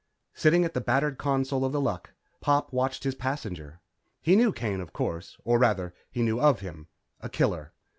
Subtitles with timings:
[0.33, 3.81] Sitting at the battered console of The Luck, Pop watched his passenger.
[4.19, 5.37] He knew Kane, of course.
[5.45, 6.87] Or rather, he knew of him.
[7.19, 7.71] A killer.